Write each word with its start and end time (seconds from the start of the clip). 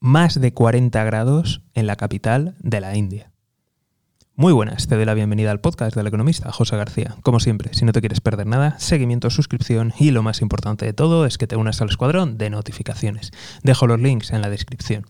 más 0.00 0.40
de 0.40 0.54
40 0.54 1.04
grados 1.04 1.62
en 1.74 1.86
la 1.86 1.96
capital 1.96 2.56
de 2.60 2.80
la 2.80 2.96
India. 2.96 3.30
Muy 4.34 4.54
buenas, 4.54 4.86
te 4.86 4.96
doy 4.96 5.04
la 5.04 5.12
bienvenida 5.12 5.50
al 5.50 5.60
podcast 5.60 5.94
del 5.94 6.06
economista 6.06 6.50
José 6.50 6.74
García. 6.78 7.16
Como 7.22 7.40
siempre, 7.40 7.74
si 7.74 7.84
no 7.84 7.92
te 7.92 8.00
quieres 8.00 8.22
perder 8.22 8.46
nada, 8.46 8.78
seguimiento, 8.78 9.28
suscripción 9.28 9.92
y 9.98 10.12
lo 10.12 10.22
más 10.22 10.40
importante 10.40 10.86
de 10.86 10.94
todo 10.94 11.26
es 11.26 11.36
que 11.36 11.46
te 11.46 11.56
unas 11.56 11.82
al 11.82 11.90
escuadrón 11.90 12.38
de 12.38 12.48
notificaciones. 12.48 13.32
Dejo 13.62 13.86
los 13.86 14.00
links 14.00 14.30
en 14.30 14.40
la 14.40 14.48
descripción. 14.48 15.04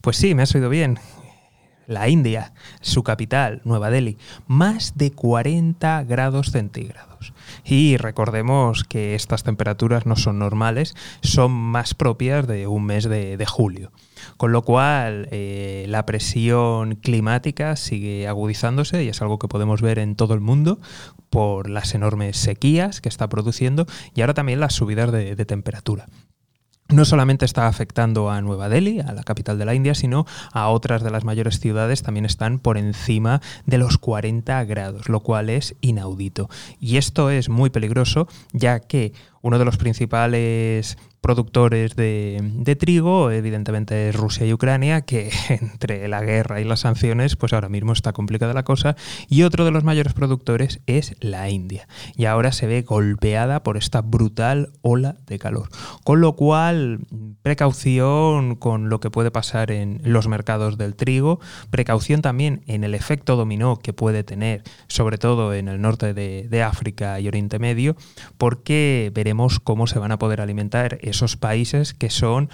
Pues 0.00 0.16
sí, 0.16 0.36
me 0.36 0.44
has 0.44 0.54
oído 0.54 0.68
bien. 0.70 1.00
La 1.86 2.08
India, 2.08 2.52
su 2.80 3.02
capital, 3.02 3.60
Nueva 3.64 3.90
Delhi, 3.90 4.18
más 4.46 4.96
de 4.96 5.12
40 5.12 6.04
grados 6.04 6.50
centígrados. 6.50 7.32
Y 7.64 7.96
recordemos 7.96 8.84
que 8.84 9.14
estas 9.14 9.42
temperaturas 9.42 10.06
no 10.06 10.16
son 10.16 10.38
normales, 10.38 10.94
son 11.22 11.52
más 11.52 11.94
propias 11.94 12.46
de 12.46 12.66
un 12.66 12.84
mes 12.84 13.08
de, 13.08 13.46
julio. 13.46 13.92
Con 14.36 14.52
lo 14.52 14.62
cual, 14.62 15.28
eh, 15.30 15.86
la 15.88 16.04
presión 16.06 16.96
climática 16.96 17.76
sigue 17.76 18.26
agudizándose 18.26 19.04
y 19.04 19.08
es 19.08 19.22
algo 19.22 19.38
que 19.38 19.48
podemos 19.48 19.82
ver 19.82 19.98
en 19.98 20.16
todo 20.16 20.34
el 20.34 20.40
mundo 20.40 20.80
por 21.30 21.70
las 21.70 21.94
enormes 21.94 22.36
sequías 22.36 23.00
que 23.00 23.08
está 23.08 23.28
produciendo 23.28 23.86
y 24.14 24.20
ahora 24.20 24.34
también 24.34 24.60
las 24.60 24.74
subidas 24.74 25.12
de 25.12 25.36
temperatura 25.44 26.06
no 26.88 27.04
solamente 27.04 27.44
está 27.44 27.66
afectando 27.66 28.30
a 28.30 28.40
Nueva 28.40 28.68
Delhi, 28.68 29.00
a 29.00 29.12
la 29.12 29.24
capital 29.24 29.58
de 29.58 29.64
la 29.64 29.74
India, 29.74 29.94
sino 29.94 30.26
a 30.52 30.68
otras 30.68 31.02
de 31.02 31.10
las 31.10 31.24
mayores 31.24 31.58
ciudades 31.58 32.02
también 32.02 32.24
están 32.24 32.58
por 32.58 32.78
encima 32.78 33.40
de 33.64 33.78
los 33.78 33.98
40 33.98 34.64
grados, 34.64 35.08
lo 35.08 35.20
cual 35.20 35.50
es 35.50 35.74
inaudito. 35.80 36.48
Y 36.78 36.96
esto 36.96 37.30
es 37.30 37.48
muy 37.48 37.70
peligroso, 37.70 38.28
ya 38.52 38.80
que 38.80 39.12
uno 39.42 39.58
de 39.58 39.64
los 39.64 39.76
principales 39.76 40.96
productores 41.26 41.96
de, 41.96 42.76
trigo, 42.78 43.32
evidentemente 43.32 44.10
es 44.10 44.14
Rusia 44.14 44.46
y 44.46 44.52
Ucrania, 44.52 45.00
que 45.00 45.32
entre 45.48 46.06
la 46.06 46.22
guerra 46.22 46.60
y 46.60 46.64
las 46.64 46.80
sanciones, 46.80 47.34
pues 47.34 47.52
ahora 47.52 47.68
mismo 47.68 47.92
está 47.92 48.12
complicada 48.12 48.54
la 48.54 48.62
cosa, 48.62 48.94
y 49.28 49.42
otro 49.42 49.64
de 49.64 49.72
los 49.72 49.82
mayores 49.82 50.12
productores 50.12 50.80
es 50.86 51.16
la 51.18 51.50
India, 51.50 51.88
y 52.14 52.26
ahora 52.26 52.52
se 52.52 52.68
ve 52.68 52.82
golpeada 52.82 53.64
por 53.64 53.76
esta 53.76 54.02
brutal 54.02 54.70
ola 54.82 55.16
de 55.26 55.40
calor. 55.40 55.68
Con 56.04 56.20
lo 56.20 56.36
cual, 56.36 57.00
precaución 57.42 58.54
con 58.54 58.88
lo 58.88 59.00
que 59.00 59.10
puede 59.10 59.32
pasar 59.32 59.72
en 59.72 60.00
los 60.04 60.28
mercados 60.28 60.78
del 60.78 60.94
trigo, 60.94 61.40
precaución 61.70 62.22
también 62.22 62.62
en 62.68 62.84
el 62.84 62.94
efecto 62.94 63.34
dominó 63.34 63.80
que 63.80 63.92
puede 63.92 64.22
tener, 64.22 64.62
sobre 64.86 65.18
todo 65.18 65.54
en 65.54 65.66
el 65.66 65.80
norte 65.80 66.14
de, 66.14 66.46
de 66.48 66.62
África 66.62 67.18
y 67.18 67.26
Oriente 67.26 67.58
Medio, 67.58 67.96
porque 68.38 69.10
veremos 69.12 69.35
cómo 69.62 69.86
se 69.86 69.98
van 69.98 70.12
a 70.12 70.18
poder 70.18 70.40
alimentar 70.40 70.98
esos 71.02 71.36
países 71.36 71.94
que 71.94 72.10
son 72.10 72.48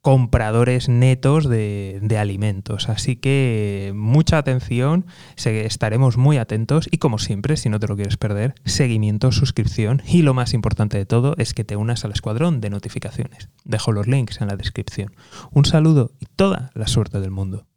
compradores 0.00 0.88
netos 0.88 1.48
de, 1.48 2.16
alimentos. 2.18 2.88
Así 2.88 3.16
que 3.16 3.92
mucha 3.94 4.38
atención, 4.38 5.06
estaremos 5.36 6.16
muy 6.16 6.38
atentos 6.38 6.88
y 6.90 6.98
como 6.98 7.18
siempre, 7.18 7.56
si 7.56 7.68
no 7.68 7.78
te 7.78 7.88
lo 7.88 7.96
quieres 7.96 8.16
perder, 8.16 8.54
seguimiento, 8.64 9.32
suscripción 9.32 10.02
y 10.06 10.22
lo 10.22 10.34
más 10.34 10.54
importante 10.54 10.96
de 10.96 11.06
todo 11.06 11.34
es 11.36 11.52
que 11.52 11.64
te 11.64 11.76
unas 11.76 12.04
al 12.04 12.12
escuadrón 12.12 12.60
de 12.60 12.70
notificaciones. 12.70 13.50
Dejo 13.64 13.92
los 13.92 14.06
links 14.06 14.40
en 14.40 14.48
la 14.48 14.56
descripción. 14.56 15.14
Un 15.50 15.64
saludo 15.64 16.12
y 16.20 16.26
toda 16.26 16.70
la 16.74 16.86
suerte 16.86 17.20
del 17.20 17.30
mundo. 17.30 17.67